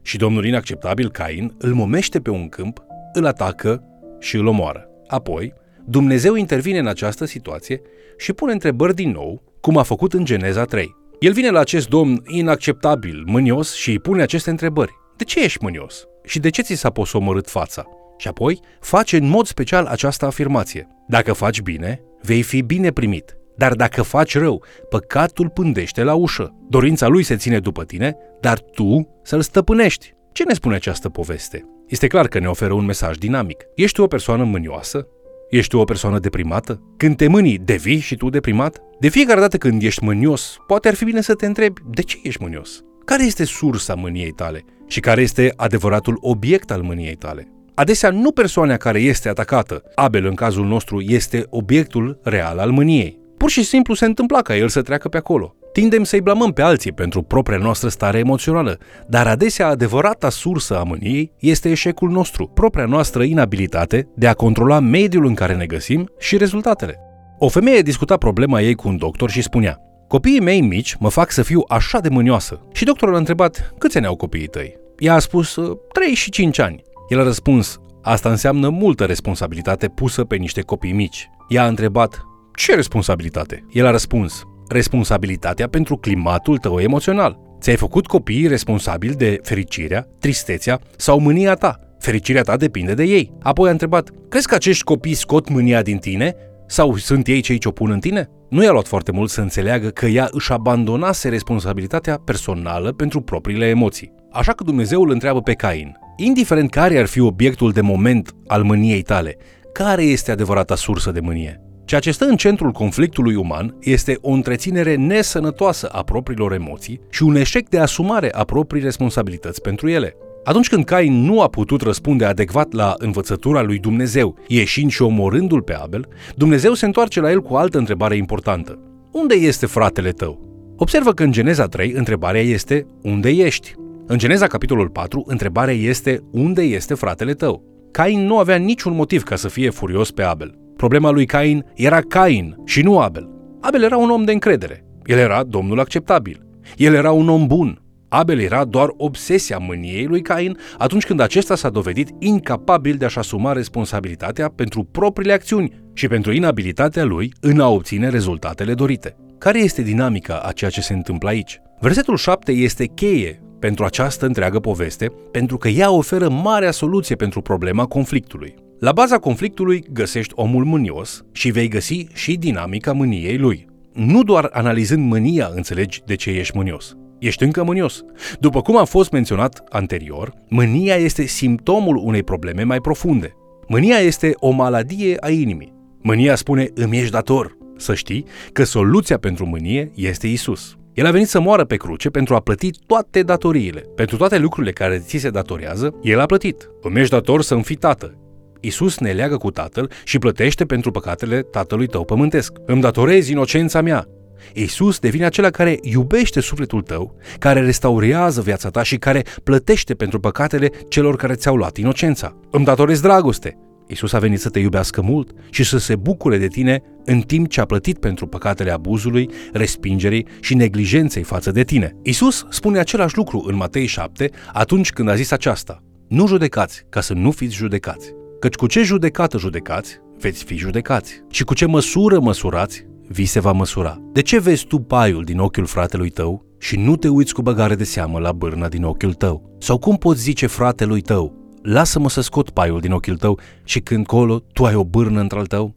Și 0.01 0.17
Domnul 0.17 0.45
inacceptabil, 0.45 1.09
Cain, 1.09 1.55
îl 1.57 1.73
momește 1.73 2.19
pe 2.19 2.29
un 2.29 2.49
câmp, 2.49 2.83
îl 3.13 3.25
atacă 3.25 3.83
și 4.19 4.35
îl 4.35 4.47
omoară. 4.47 4.89
Apoi, 5.07 5.53
Dumnezeu 5.85 6.35
intervine 6.35 6.79
în 6.79 6.87
această 6.87 7.25
situație 7.25 7.81
și 8.17 8.33
pune 8.33 8.51
întrebări 8.51 8.95
din 8.95 9.11
nou, 9.11 9.43
cum 9.61 9.77
a 9.77 9.83
făcut 9.83 10.13
în 10.13 10.25
Geneza 10.25 10.63
3. 10.63 10.95
El 11.19 11.33
vine 11.33 11.49
la 11.49 11.59
acest 11.59 11.87
domn 11.87 12.23
inacceptabil, 12.27 13.23
mânios 13.25 13.73
și 13.73 13.89
îi 13.89 13.99
pune 13.99 14.21
aceste 14.21 14.49
întrebări. 14.49 14.91
De 15.17 15.23
ce 15.23 15.43
ești 15.43 15.63
mânios? 15.63 16.05
Și 16.23 16.39
de 16.39 16.49
ce 16.49 16.61
ți 16.61 16.73
s-a 16.73 16.89
posomorât 16.89 17.49
fața? 17.49 17.85
Și 18.17 18.27
apoi 18.27 18.59
face 18.79 19.17
în 19.17 19.27
mod 19.27 19.45
special 19.45 19.85
această 19.85 20.25
afirmație. 20.25 20.87
Dacă 21.07 21.33
faci 21.33 21.61
bine, 21.61 22.01
vei 22.21 22.41
fi 22.41 22.61
bine 22.61 22.91
primit. 22.91 23.37
Dar 23.57 23.73
dacă 23.73 24.01
faci 24.01 24.37
rău, 24.37 24.63
păcatul 24.89 25.49
pândește 25.49 26.03
la 26.03 26.13
ușă. 26.13 26.55
Dorința 26.69 27.07
lui 27.07 27.23
se 27.23 27.35
ține 27.35 27.59
după 27.59 27.83
tine, 27.83 28.15
dar 28.41 28.59
tu 28.59 29.19
să-l 29.23 29.41
stăpânești. 29.41 30.13
Ce 30.31 30.43
ne 30.43 30.53
spune 30.53 30.75
această 30.75 31.09
poveste? 31.09 31.65
Este 31.87 32.07
clar 32.07 32.27
că 32.27 32.39
ne 32.39 32.47
oferă 32.47 32.73
un 32.73 32.85
mesaj 32.85 33.17
dinamic. 33.17 33.63
Ești 33.75 33.95
tu 33.95 34.03
o 34.03 34.07
persoană 34.07 34.43
mânioasă? 34.43 35.07
Ești 35.49 35.69
tu 35.69 35.77
o 35.77 35.83
persoană 35.83 36.19
deprimată? 36.19 36.81
Când 36.97 37.15
te 37.15 37.27
mânii, 37.27 37.57
devii 37.57 37.99
și 37.99 38.15
tu 38.15 38.29
deprimat? 38.29 38.81
De 38.99 39.07
fiecare 39.09 39.39
dată 39.39 39.57
când 39.57 39.81
ești 39.81 40.03
mânios, 40.03 40.57
poate 40.67 40.87
ar 40.87 40.93
fi 40.93 41.03
bine 41.03 41.21
să 41.21 41.33
te 41.33 41.45
întrebi 41.45 41.81
de 41.89 42.01
ce 42.01 42.17
ești 42.23 42.41
mânios? 42.41 42.83
Care 43.05 43.25
este 43.25 43.43
sursa 43.43 43.95
mâniei 43.95 44.31
tale? 44.31 44.63
Și 44.87 44.99
care 44.99 45.21
este 45.21 45.53
adevăratul 45.55 46.17
obiect 46.21 46.71
al 46.71 46.81
mâniei 46.81 47.15
tale? 47.15 47.51
Adesea 47.79 48.09
nu 48.09 48.31
persoana 48.31 48.77
care 48.77 48.99
este 48.99 49.29
atacată, 49.29 49.83
Abel 49.95 50.25
în 50.25 50.33
cazul 50.33 50.65
nostru, 50.65 51.01
este 51.01 51.45
obiectul 51.49 52.19
real 52.23 52.57
al 52.57 52.71
mâniei. 52.71 53.19
Pur 53.37 53.49
și 53.49 53.63
simplu 53.63 53.93
se 53.93 54.05
întâmpla 54.05 54.41
ca 54.41 54.55
el 54.55 54.67
să 54.67 54.81
treacă 54.81 55.09
pe 55.09 55.17
acolo. 55.17 55.55
Tindem 55.73 56.03
să-i 56.03 56.21
blamăm 56.21 56.51
pe 56.51 56.61
alții 56.61 56.91
pentru 56.91 57.21
propria 57.21 57.57
noastră 57.57 57.89
stare 57.89 58.17
emoțională, 58.17 58.77
dar 59.07 59.27
adesea 59.27 59.67
adevărata 59.67 60.29
sursă 60.29 60.77
a 60.79 60.83
mâniei 60.83 61.31
este 61.39 61.69
eșecul 61.69 62.09
nostru, 62.09 62.47
propria 62.47 62.85
noastră 62.85 63.23
inabilitate 63.23 64.07
de 64.15 64.27
a 64.27 64.33
controla 64.33 64.79
mediul 64.79 65.25
în 65.25 65.33
care 65.33 65.55
ne 65.55 65.65
găsim 65.65 66.09
și 66.19 66.37
rezultatele. 66.37 66.99
O 67.39 67.47
femeie 67.47 67.81
discuta 67.81 68.17
problema 68.17 68.61
ei 68.61 68.75
cu 68.75 68.87
un 68.87 68.97
doctor 68.97 69.29
și 69.29 69.41
spunea 69.41 69.77
Copiii 70.07 70.41
mei 70.41 70.61
mici 70.61 70.95
mă 70.99 71.09
fac 71.09 71.31
să 71.31 71.41
fiu 71.41 71.63
așa 71.67 71.99
de 71.99 72.09
mânioasă. 72.09 72.61
Și 72.73 72.85
doctorul 72.85 73.15
a 73.15 73.17
întrebat, 73.17 73.73
câți 73.77 73.97
ani 73.97 74.05
au 74.05 74.15
copiii 74.15 74.47
tăi? 74.47 74.77
Ea 74.97 75.13
a 75.13 75.19
spus, 75.19 75.57
3 75.93 76.13
și 76.13 76.29
5 76.29 76.59
ani. 76.59 76.85
El 77.07 77.19
a 77.19 77.23
răspuns, 77.23 77.79
asta 78.01 78.29
înseamnă 78.29 78.69
multă 78.69 79.05
responsabilitate 79.05 79.87
pusă 79.87 80.23
pe 80.23 80.35
niște 80.35 80.61
copii 80.61 80.91
mici. 80.91 81.29
Ea 81.47 81.63
a 81.63 81.67
întrebat, 81.67 82.25
ce 82.55 82.75
responsabilitate? 82.75 83.65
El 83.71 83.85
a 83.85 83.91
răspuns, 83.91 84.43
responsabilitatea 84.69 85.67
pentru 85.67 85.97
climatul 85.97 86.57
tău 86.57 86.79
emoțional. 86.79 87.39
Ți-ai 87.59 87.75
făcut 87.75 88.07
copiii 88.07 88.47
responsabili 88.47 89.15
de 89.15 89.39
fericirea, 89.43 90.07
tristețea 90.19 90.79
sau 90.95 91.19
mânia 91.19 91.53
ta. 91.53 91.79
Fericirea 91.99 92.41
ta 92.41 92.57
depinde 92.57 92.93
de 92.93 93.03
ei. 93.03 93.31
Apoi 93.41 93.67
a 93.67 93.71
întrebat, 93.71 94.09
crezi 94.29 94.47
că 94.47 94.55
acești 94.55 94.83
copii 94.83 95.13
scot 95.13 95.49
mânia 95.49 95.81
din 95.81 95.97
tine? 95.97 96.35
Sau 96.65 96.95
sunt 96.95 97.27
ei 97.27 97.41
cei 97.41 97.57
ce 97.57 97.67
o 97.67 97.71
pun 97.71 97.91
în 97.91 97.99
tine? 97.99 98.29
Nu 98.49 98.63
i-a 98.63 98.71
luat 98.71 98.87
foarte 98.87 99.11
mult 99.11 99.29
să 99.29 99.41
înțeleagă 99.41 99.87
că 99.87 100.05
ea 100.05 100.27
își 100.31 100.51
abandonase 100.51 101.29
responsabilitatea 101.29 102.21
personală 102.25 102.91
pentru 102.91 103.21
propriile 103.21 103.65
emoții. 103.67 104.13
Așa 104.31 104.53
că 104.53 104.63
Dumnezeu 104.63 105.01
îl 105.01 105.09
întreabă 105.09 105.41
pe 105.41 105.53
Cain, 105.53 105.97
indiferent 106.17 106.69
care 106.69 106.99
ar 106.99 107.05
fi 107.05 107.19
obiectul 107.19 107.71
de 107.71 107.81
moment 107.81 108.31
al 108.47 108.63
mâniei 108.63 109.01
tale, 109.01 109.37
care 109.73 110.03
este 110.03 110.31
adevărata 110.31 110.75
sursă 110.75 111.11
de 111.11 111.19
mânie? 111.19 111.61
Ceea 111.85 111.99
ce 111.99 112.11
stă 112.11 112.25
în 112.25 112.35
centrul 112.35 112.71
conflictului 112.71 113.35
uman 113.35 113.75
este 113.81 114.17
o 114.21 114.31
întreținere 114.31 114.95
nesănătoasă 114.95 115.89
a 115.91 116.03
propriilor 116.03 116.53
emoții 116.53 116.99
și 117.09 117.23
un 117.23 117.35
eșec 117.35 117.69
de 117.69 117.79
asumare 117.79 118.31
a 118.33 118.43
proprii 118.43 118.81
responsabilități 118.81 119.61
pentru 119.61 119.87
ele. 119.89 120.13
Atunci 120.43 120.69
când 120.69 120.85
Cain 120.85 121.23
nu 121.23 121.41
a 121.41 121.47
putut 121.47 121.81
răspunde 121.81 122.25
adecvat 122.25 122.73
la 122.73 122.93
învățătura 122.97 123.61
lui 123.61 123.79
Dumnezeu, 123.79 124.37
ieșind 124.47 124.91
și 124.91 125.01
omorându-l 125.01 125.61
pe 125.61 125.73
Abel, 125.73 126.07
Dumnezeu 126.35 126.73
se 126.73 126.85
întoarce 126.85 127.19
la 127.19 127.31
el 127.31 127.41
cu 127.41 127.53
o 127.53 127.57
altă 127.57 127.77
întrebare 127.77 128.15
importantă. 128.15 128.79
Unde 129.11 129.35
este 129.35 129.65
fratele 129.65 130.11
tău? 130.11 130.47
Observă 130.77 131.11
că 131.11 131.23
în 131.23 131.31
Geneza 131.31 131.65
3 131.65 131.91
întrebarea 131.91 132.41
este 132.41 132.85
unde 133.01 133.29
ești? 133.29 133.73
În 134.09 134.17
Geneza 134.17 134.47
capitolul 134.47 134.89
4 134.89 135.23
întrebarea 135.25 135.73
este 135.73 136.23
unde 136.31 136.61
este 136.61 136.93
fratele 136.93 137.33
tău? 137.33 137.63
Cain 137.91 138.25
nu 138.25 138.37
avea 138.37 138.55
niciun 138.55 138.93
motiv 138.93 139.23
ca 139.23 139.35
să 139.35 139.47
fie 139.47 139.69
furios 139.69 140.11
pe 140.11 140.23
Abel. 140.23 140.57
Problema 140.75 141.09
lui 141.09 141.25
Cain 141.25 141.65
era 141.75 142.01
Cain 142.01 142.55
și 142.65 142.81
nu 142.81 142.99
Abel. 142.99 143.29
Abel 143.61 143.83
era 143.83 143.97
un 143.97 144.09
om 144.09 144.23
de 144.23 144.31
încredere. 144.31 144.85
El 145.05 145.17
era 145.17 145.43
domnul 145.43 145.79
acceptabil. 145.79 146.45
El 146.77 146.93
era 146.93 147.11
un 147.11 147.29
om 147.29 147.47
bun. 147.47 147.81
Abel 148.09 148.39
era 148.39 148.65
doar 148.65 148.89
obsesia 148.97 149.57
mâniei 149.57 150.05
lui 150.05 150.21
Cain 150.21 150.57
atunci 150.77 151.05
când 151.05 151.19
acesta 151.19 151.55
s-a 151.55 151.69
dovedit 151.69 152.09
incapabil 152.19 152.95
de 152.95 153.05
a-și 153.05 153.17
asuma 153.17 153.51
responsabilitatea 153.51 154.49
pentru 154.49 154.83
propriile 154.83 155.33
acțiuni 155.33 155.89
și 155.93 156.07
pentru 156.07 156.31
inabilitatea 156.31 157.03
lui 157.03 157.33
în 157.41 157.59
a 157.59 157.69
obține 157.69 158.09
rezultatele 158.09 158.73
dorite. 158.73 159.15
Care 159.37 159.59
este 159.59 159.81
dinamica 159.81 160.41
a 160.43 160.51
ceea 160.51 160.69
ce 160.69 160.81
se 160.81 160.93
întâmplă 160.93 161.29
aici? 161.29 161.61
Versetul 161.79 162.17
7 162.17 162.51
este 162.51 162.85
cheie 162.85 163.41
pentru 163.59 163.85
această 163.85 164.25
întreagă 164.25 164.59
poveste, 164.59 165.11
pentru 165.31 165.57
că 165.57 165.67
ea 165.67 165.91
oferă 165.91 166.29
marea 166.29 166.71
soluție 166.71 167.15
pentru 167.15 167.41
problema 167.41 167.85
conflictului. 167.85 168.55
La 168.79 168.91
baza 168.91 169.17
conflictului 169.17 169.83
găsești 169.93 170.33
omul 170.35 170.63
mânios 170.63 171.23
și 171.31 171.51
vei 171.51 171.67
găsi 171.67 172.07
și 172.13 172.35
dinamica 172.35 172.93
mâniei 172.93 173.37
lui. 173.37 173.67
Nu 173.93 174.23
doar 174.23 174.49
analizând 174.51 175.05
mânia 175.05 175.51
înțelegi 175.55 176.01
de 176.05 176.15
ce 176.15 176.29
ești 176.29 176.57
mânios. 176.57 176.95
Ești 177.19 177.43
încă 177.43 177.63
mânios. 177.63 178.03
După 178.39 178.61
cum 178.61 178.77
a 178.77 178.83
fost 178.83 179.11
menționat 179.11 179.63
anterior, 179.69 180.33
mânia 180.49 180.95
este 180.95 181.25
simptomul 181.25 182.01
unei 182.03 182.23
probleme 182.23 182.63
mai 182.63 182.79
profunde. 182.79 183.33
Mânia 183.67 183.97
este 183.97 184.31
o 184.35 184.49
maladie 184.49 185.17
a 185.19 185.29
inimii. 185.29 185.73
Mânia 186.01 186.35
spune 186.35 186.67
îmi 186.73 186.97
ești 186.97 187.11
dator. 187.11 187.57
Să 187.77 187.93
știi 187.93 188.25
că 188.53 188.63
soluția 188.63 189.17
pentru 189.17 189.45
mânie 189.45 189.91
este 189.95 190.27
Isus. 190.27 190.77
El 190.97 191.05
a 191.05 191.11
venit 191.11 191.27
să 191.27 191.39
moară 191.39 191.65
pe 191.65 191.75
cruce 191.75 192.09
pentru 192.09 192.35
a 192.35 192.39
plăti 192.39 192.71
toate 192.85 193.21
datoriile. 193.23 193.79
Pentru 193.95 194.17
toate 194.17 194.37
lucrurile 194.37 194.71
care 194.71 194.97
ți 194.97 195.17
se 195.17 195.29
datorează, 195.29 195.95
El 196.01 196.19
a 196.19 196.25
plătit. 196.25 196.69
Îmi 196.81 196.99
ești 196.99 197.11
dator 197.11 197.41
să-mi 197.41 197.63
fii 197.63 197.75
tată. 197.75 198.17
Isus 198.59 198.97
ne 198.97 199.11
leagă 199.11 199.37
cu 199.37 199.51
Tatăl 199.51 199.91
și 200.03 200.19
plătește 200.19 200.65
pentru 200.65 200.91
păcatele 200.91 201.41
tatălui 201.41 201.87
tău 201.87 202.05
pământesc. 202.05 202.53
Îmi 202.65 202.81
datorezi 202.81 203.31
inocența 203.31 203.81
mea. 203.81 204.05
Isus 204.53 204.99
devine 204.99 205.25
acela 205.25 205.49
care 205.49 205.79
iubește 205.81 206.39
sufletul 206.39 206.81
tău, 206.81 207.15
care 207.39 207.61
restaurează 207.61 208.41
viața 208.41 208.69
ta 208.69 208.83
și 208.83 208.97
care 208.97 209.23
plătește 209.43 209.93
pentru 209.93 210.19
păcatele 210.19 210.69
celor 210.87 211.15
care 211.15 211.33
ți-au 211.33 211.55
luat 211.55 211.77
inocența. 211.77 212.35
Îmi 212.51 212.65
datorezi 212.65 213.01
dragoste. 213.01 213.57
Isus 213.87 214.13
a 214.13 214.19
venit 214.19 214.39
să 214.39 214.49
te 214.49 214.59
iubească 214.59 215.01
mult 215.01 215.31
și 215.49 215.63
să 215.63 215.77
se 215.77 215.95
bucure 215.95 216.37
de 216.37 216.47
tine 216.47 216.81
în 217.05 217.19
timp 217.19 217.49
ce 217.49 217.61
a 217.61 217.65
plătit 217.65 217.99
pentru 217.99 218.27
păcatele 218.27 218.71
abuzului, 218.71 219.29
respingerii 219.53 220.27
și 220.39 220.55
neglijenței 220.55 221.23
față 221.23 221.51
de 221.51 221.63
tine. 221.63 221.95
Isus 222.03 222.45
spune 222.49 222.79
același 222.79 223.17
lucru 223.17 223.43
în 223.47 223.55
Matei 223.55 223.85
7 223.85 224.29
atunci 224.53 224.91
când 224.91 225.09
a 225.09 225.15
zis 225.15 225.31
aceasta. 225.31 225.83
Nu 226.07 226.27
judecați 226.27 226.83
ca 226.89 227.01
să 227.01 227.13
nu 227.13 227.31
fiți 227.31 227.55
judecați. 227.55 228.13
Căci 228.39 228.55
cu 228.55 228.67
ce 228.67 228.83
judecată 228.83 229.37
judecați, 229.37 229.97
veți 230.19 230.43
fi 230.43 230.55
judecați. 230.55 231.23
Și 231.29 231.43
cu 231.43 231.53
ce 231.53 231.65
măsură 231.65 232.19
măsurați, 232.19 232.85
vi 233.07 233.25
se 233.25 233.39
va 233.39 233.51
măsura. 233.51 234.01
De 234.13 234.21
ce 234.21 234.39
vezi 234.39 234.65
tu 234.65 234.79
paiul 234.79 235.23
din 235.23 235.39
ochiul 235.39 235.65
fratelui 235.65 236.09
tău 236.09 236.45
și 236.59 236.77
nu 236.77 236.95
te 236.95 237.07
uiți 237.07 237.33
cu 237.33 237.41
băgare 237.41 237.75
de 237.75 237.83
seamă 237.83 238.19
la 238.19 238.31
bârna 238.31 238.67
din 238.67 238.83
ochiul 238.83 239.13
tău? 239.13 239.55
Sau 239.59 239.77
cum 239.77 239.95
poți 239.95 240.21
zice 240.21 240.47
fratelui 240.47 241.01
tău, 241.01 241.36
lasă-mă 241.67 242.09
să 242.09 242.21
scot 242.21 242.49
paiul 242.49 242.79
din 242.79 242.91
ochiul 242.91 243.17
tău 243.17 243.39
și 243.63 243.79
când 243.79 244.05
colo 244.05 244.39
tu 244.53 244.65
ai 244.65 244.75
o 244.75 244.83
bârnă 244.83 245.19
într-al 245.19 245.45
tău? 245.45 245.75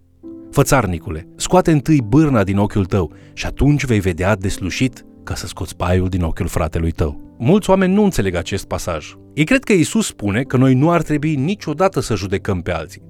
Fățarnicule, 0.50 1.28
scoate 1.36 1.70
întâi 1.70 2.00
bârna 2.02 2.44
din 2.44 2.58
ochiul 2.58 2.84
tău 2.84 3.12
și 3.32 3.46
atunci 3.46 3.84
vei 3.84 4.00
vedea 4.00 4.36
deslușit 4.36 5.04
ca 5.24 5.34
să 5.34 5.46
scoți 5.46 5.76
paiul 5.76 6.08
din 6.08 6.22
ochiul 6.22 6.46
fratelui 6.46 6.90
tău. 6.90 7.34
Mulți 7.38 7.70
oameni 7.70 7.94
nu 7.94 8.02
înțeleg 8.02 8.34
acest 8.34 8.66
pasaj. 8.66 9.14
Ei 9.34 9.44
cred 9.44 9.64
că 9.64 9.72
Isus 9.72 10.06
spune 10.06 10.42
că 10.42 10.56
noi 10.56 10.74
nu 10.74 10.90
ar 10.90 11.02
trebui 11.02 11.34
niciodată 11.34 12.00
să 12.00 12.14
judecăm 12.14 12.60
pe 12.60 12.72
alții. 12.72 13.02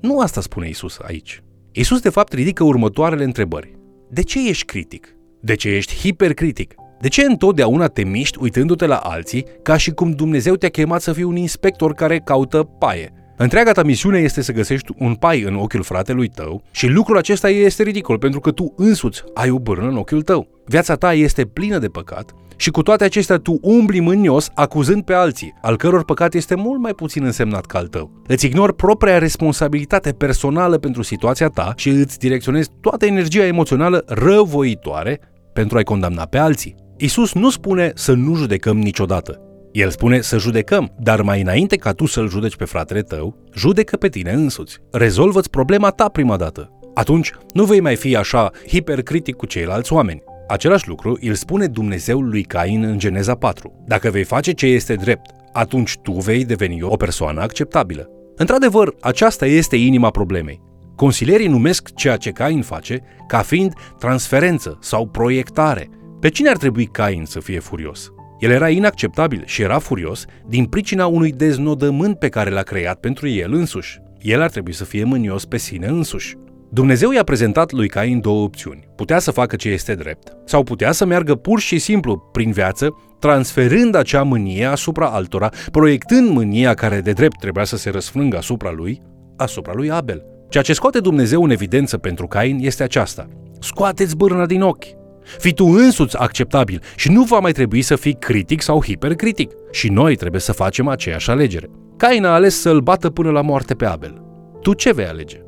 Nu 0.00 0.20
asta 0.20 0.40
spune 0.40 0.68
Isus 0.68 0.98
aici. 1.02 1.42
Isus 1.72 2.00
de 2.00 2.08
fapt 2.08 2.32
ridică 2.32 2.64
următoarele 2.64 3.24
întrebări. 3.24 3.78
De 4.10 4.22
ce 4.22 4.48
ești 4.48 4.64
critic? 4.64 5.16
De 5.40 5.54
ce 5.54 5.68
ești 5.68 5.94
hipercritic? 5.94 6.74
De 7.00 7.08
ce 7.08 7.24
întotdeauna 7.24 7.86
te 7.86 8.04
miști 8.04 8.38
uitându-te 8.40 8.86
la 8.86 8.96
alții 8.96 9.46
ca 9.62 9.76
și 9.76 9.90
cum 9.90 10.10
Dumnezeu 10.10 10.54
te-a 10.54 10.68
chemat 10.68 11.00
să 11.00 11.12
fii 11.12 11.22
un 11.22 11.36
inspector 11.36 11.94
care 11.94 12.18
caută 12.24 12.62
paie? 12.78 13.12
Întreaga 13.36 13.72
ta 13.72 13.82
misiune 13.82 14.18
este 14.18 14.42
să 14.42 14.52
găsești 14.52 14.92
un 14.98 15.14
pai 15.14 15.42
în 15.42 15.54
ochiul 15.54 15.82
fratelui 15.82 16.28
tău 16.28 16.62
și 16.70 16.86
lucrul 16.86 17.16
acesta 17.16 17.48
este 17.48 17.82
ridicol 17.82 18.18
pentru 18.18 18.40
că 18.40 18.50
tu 18.50 18.72
însuți 18.76 19.22
ai 19.34 19.50
o 19.50 19.58
bârnă 19.58 19.88
în 19.88 19.96
ochiul 19.96 20.22
tău. 20.22 20.48
Viața 20.66 20.94
ta 20.94 21.12
este 21.12 21.44
plină 21.44 21.78
de 21.78 21.88
păcat 21.88 22.34
și 22.56 22.70
cu 22.70 22.82
toate 22.82 23.04
acestea 23.04 23.36
tu 23.36 23.58
umbli 23.62 24.00
mânios 24.00 24.50
acuzând 24.54 25.02
pe 25.02 25.12
alții, 25.12 25.54
al 25.62 25.76
căror 25.76 26.04
păcat 26.04 26.34
este 26.34 26.54
mult 26.54 26.80
mai 26.80 26.92
puțin 26.92 27.24
însemnat 27.24 27.66
ca 27.66 27.78
al 27.78 27.86
tău. 27.86 28.10
Îți 28.26 28.46
ignori 28.46 28.74
propria 28.74 29.18
responsabilitate 29.18 30.12
personală 30.12 30.78
pentru 30.78 31.02
situația 31.02 31.48
ta 31.48 31.72
și 31.76 31.88
îți 31.88 32.18
direcționezi 32.18 32.70
toată 32.80 33.06
energia 33.06 33.46
emoțională 33.46 34.04
răvoitoare 34.06 35.20
pentru 35.52 35.76
a-i 35.76 35.84
condamna 35.84 36.24
pe 36.24 36.38
alții. 36.38 36.83
Isus 36.96 37.32
nu 37.32 37.50
spune 37.50 37.92
să 37.94 38.12
nu 38.12 38.34
judecăm 38.34 38.78
niciodată. 38.78 39.40
El 39.72 39.90
spune 39.90 40.20
să 40.20 40.38
judecăm, 40.38 40.94
dar 40.98 41.22
mai 41.22 41.40
înainte 41.40 41.76
ca 41.76 41.92
tu 41.92 42.06
să-l 42.06 42.28
judeci 42.28 42.56
pe 42.56 42.64
fratele 42.64 43.02
tău, 43.02 43.36
judecă 43.54 43.96
pe 43.96 44.08
tine 44.08 44.32
însuți. 44.32 44.78
Rezolvă-ți 44.92 45.50
problema 45.50 45.90
ta 45.90 46.08
prima 46.08 46.36
dată. 46.36 46.70
Atunci 46.94 47.32
nu 47.52 47.64
vei 47.64 47.80
mai 47.80 47.96
fi 47.96 48.16
așa 48.16 48.50
hipercritic 48.68 49.36
cu 49.36 49.46
ceilalți 49.46 49.92
oameni. 49.92 50.22
Același 50.48 50.88
lucru 50.88 51.18
îl 51.20 51.34
spune 51.34 51.66
Dumnezeu 51.66 52.20
lui 52.20 52.42
Cain 52.42 52.84
în 52.84 52.98
Geneza 52.98 53.34
4. 53.34 53.84
Dacă 53.86 54.10
vei 54.10 54.24
face 54.24 54.52
ce 54.52 54.66
este 54.66 54.94
drept, 54.94 55.30
atunci 55.52 55.98
tu 56.02 56.12
vei 56.12 56.44
deveni 56.44 56.82
o 56.82 56.96
persoană 56.96 57.40
acceptabilă. 57.40 58.08
Într-adevăr, 58.36 58.94
aceasta 59.00 59.46
este 59.46 59.76
inima 59.76 60.10
problemei. 60.10 60.60
Consilierii 60.96 61.48
numesc 61.48 61.94
ceea 61.94 62.16
ce 62.16 62.30
Cain 62.30 62.62
face 62.62 63.02
ca 63.28 63.38
fiind 63.38 63.72
transferență 63.98 64.78
sau 64.80 65.06
proiectare. 65.06 65.88
Pe 66.24 66.30
cine 66.30 66.48
ar 66.48 66.56
trebui 66.56 66.86
Cain 66.86 67.24
să 67.24 67.40
fie 67.40 67.58
furios? 67.58 68.12
El 68.38 68.50
era 68.50 68.68
inacceptabil 68.68 69.42
și 69.46 69.62
era 69.62 69.78
furios 69.78 70.24
din 70.48 70.64
pricina 70.64 71.06
unui 71.06 71.32
deznodământ 71.32 72.18
pe 72.18 72.28
care 72.28 72.50
l-a 72.50 72.62
creat 72.62 73.00
pentru 73.00 73.28
el 73.28 73.52
însuși. 73.52 74.00
El 74.20 74.42
ar 74.42 74.50
trebui 74.50 74.72
să 74.72 74.84
fie 74.84 75.04
mânios 75.04 75.44
pe 75.44 75.56
sine 75.56 75.86
însuși. 75.86 76.36
Dumnezeu 76.70 77.10
i-a 77.10 77.22
prezentat 77.22 77.72
lui 77.72 77.88
Cain 77.88 78.20
două 78.20 78.42
opțiuni. 78.42 78.88
Putea 78.96 79.18
să 79.18 79.30
facă 79.30 79.56
ce 79.56 79.68
este 79.68 79.94
drept 79.94 80.36
sau 80.44 80.62
putea 80.62 80.92
să 80.92 81.04
meargă 81.04 81.34
pur 81.34 81.60
și 81.60 81.78
simplu 81.78 82.16
prin 82.32 82.50
viață, 82.50 82.94
transferând 83.18 83.94
acea 83.94 84.22
mânie 84.22 84.64
asupra 84.64 85.06
altora, 85.06 85.48
proiectând 85.72 86.28
mânia 86.28 86.74
care 86.74 87.00
de 87.00 87.12
drept 87.12 87.38
trebuia 87.38 87.64
să 87.64 87.76
se 87.76 87.90
răsfrângă 87.90 88.36
asupra 88.36 88.70
lui, 88.70 89.02
asupra 89.36 89.72
lui 89.74 89.90
Abel. 89.90 90.24
Ceea 90.48 90.62
ce 90.62 90.72
scoate 90.72 91.00
Dumnezeu 91.00 91.42
în 91.42 91.50
evidență 91.50 91.98
pentru 91.98 92.26
Cain 92.26 92.58
este 92.60 92.82
aceasta. 92.82 93.28
Scoateți 93.60 94.16
bârna 94.16 94.46
din 94.46 94.62
ochi. 94.62 95.03
Fii 95.38 95.52
tu 95.52 95.64
însuți 95.64 96.18
acceptabil 96.18 96.82
și 96.96 97.10
nu 97.10 97.22
va 97.22 97.38
mai 97.38 97.52
trebui 97.52 97.82
să 97.82 97.96
fii 97.96 98.16
critic 98.18 98.62
sau 98.62 98.82
hipercritic. 98.82 99.50
Și 99.70 99.88
noi 99.88 100.16
trebuie 100.16 100.40
să 100.40 100.52
facem 100.52 100.88
aceeași 100.88 101.30
alegere. 101.30 101.70
Cain 101.96 102.24
a 102.24 102.32
ales 102.32 102.60
să-l 102.60 102.80
bată 102.80 103.10
până 103.10 103.30
la 103.30 103.40
moarte 103.40 103.74
pe 103.74 103.84
Abel. 103.84 104.22
Tu 104.60 104.72
ce 104.72 104.92
vei 104.92 105.06
alege? 105.06 105.38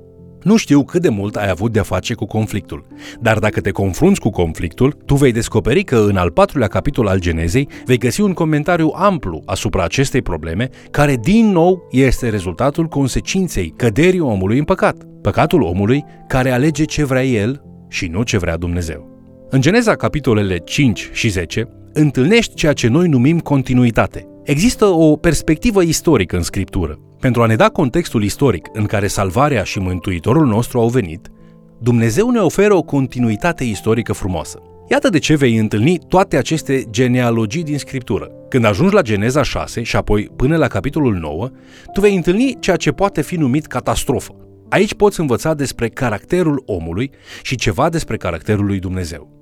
Nu 0.43 0.57
știu 0.57 0.85
cât 0.85 1.03
de 1.03 1.09
mult 1.09 1.37
ai 1.37 1.49
avut 1.49 1.73
de-a 1.73 1.83
face 1.83 2.15
cu 2.15 2.25
conflictul, 2.25 2.87
dar 3.21 3.39
dacă 3.39 3.61
te 3.61 3.71
confrunți 3.71 4.21
cu 4.21 4.31
conflictul, 4.31 4.93
tu 4.93 5.15
vei 5.15 5.33
descoperi 5.33 5.85
că 5.85 5.97
în 5.97 6.17
al 6.17 6.31
patrulea 6.31 6.69
capitol 6.69 7.07
al 7.07 7.19
Genezei 7.19 7.69
vei 7.85 7.99
găsi 7.99 8.21
un 8.21 8.33
comentariu 8.33 8.93
amplu 8.95 9.43
asupra 9.47 9.85
acestei 9.85 10.23
probleme, 10.23 10.69
care 10.91 11.17
din 11.17 11.51
nou 11.51 11.89
este 11.91 12.29
rezultatul 12.29 12.87
consecinței 12.87 13.73
căderii 13.77 14.21
omului 14.21 14.59
în 14.59 14.65
păcat. 14.65 14.97
Păcatul 15.23 15.63
omului 15.63 16.05
care 16.29 16.51
alege 16.51 16.85
ce 16.85 17.05
vrea 17.05 17.25
el 17.25 17.63
și 17.89 18.07
nu 18.07 18.23
ce 18.23 18.39
vrea 18.39 18.57
Dumnezeu. 18.57 19.16
În 19.51 19.61
Geneza 19.61 19.95
capitolele 19.95 20.59
5 20.59 21.11
și 21.13 21.29
10 21.29 21.69
întâlnești 21.93 22.55
ceea 22.55 22.73
ce 22.73 22.89
noi 22.89 23.09
numim 23.09 23.39
continuitate. 23.39 24.27
Există 24.45 24.85
o 24.85 25.17
perspectivă 25.17 25.83
istorică 25.83 26.37
în 26.37 26.43
scriptură. 26.43 26.99
Pentru 27.21 27.43
a 27.43 27.47
ne 27.47 27.57
da 27.57 27.69
contextul 27.69 28.23
istoric 28.23 28.69
în 28.73 28.85
care 28.85 29.07
salvarea 29.07 29.63
și 29.63 29.79
mântuitorul 29.79 30.47
nostru 30.47 30.79
au 30.81 30.89
venit, 30.89 31.31
Dumnezeu 31.79 32.31
ne 32.31 32.39
oferă 32.39 32.75
o 32.75 32.83
continuitate 32.83 33.65
istorică 33.65 34.13
frumoasă. 34.13 34.63
Iată 34.91 35.09
de 35.09 35.19
ce 35.19 35.37
vei 35.37 35.57
întâlni 35.57 35.99
toate 36.09 36.37
aceste 36.37 36.85
genealogii 36.91 37.63
din 37.63 37.79
scriptură. 37.79 38.31
Când 38.49 38.65
ajungi 38.65 38.95
la 38.95 39.03
Geneza 39.03 39.43
6 39.43 39.83
și 39.83 39.97
apoi 39.97 40.29
până 40.37 40.57
la 40.57 40.67
capitolul 40.67 41.15
9, 41.15 41.51
tu 41.93 42.01
vei 42.01 42.17
întâlni 42.17 42.57
ceea 42.61 42.77
ce 42.77 42.91
poate 42.91 43.23
fi 43.23 43.37
numit 43.37 43.67
catastrofă. 43.67 44.35
Aici 44.69 44.95
poți 44.95 45.21
învăța 45.21 45.55
despre 45.55 45.89
caracterul 45.89 46.63
omului 46.67 47.11
și 47.43 47.57
ceva 47.57 47.89
despre 47.89 48.17
caracterul 48.17 48.67
lui 48.67 48.79
Dumnezeu. 48.79 49.36